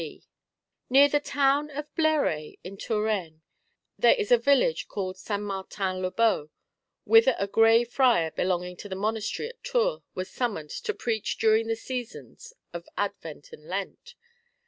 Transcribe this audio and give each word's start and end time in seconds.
1 0.01 0.19
NEAR 0.89 1.07
the 1.09 1.19
town 1.19 1.69
of 1.69 1.85
Blere 1.93 2.55
in 2.63 2.75
Touraine 2.75 3.43
there 3.99 4.15
is 4.15 4.31
a 4.31 4.37
village 4.39 4.87
called 4.87 5.15
St. 5.15 5.39
Martin 5.43 6.01
le 6.01 6.09
Beau, 6.09 6.49
whither 7.03 7.35
a 7.37 7.45
Grey 7.45 7.83
Friar 7.83 8.31
belonging 8.31 8.75
to 8.77 8.89
the 8.89 8.95
monastery 8.95 9.47
at 9.49 9.63
Tours 9.63 10.01
was 10.15 10.27
summoned 10.31 10.71
to 10.71 10.95
preach 10.95 11.37
during 11.37 11.67
the 11.67 11.75
seasons 11.75 12.51
of 12.73 12.89
Advent 12.97 13.53
and 13.53 13.65
Lent. 13.67 14.15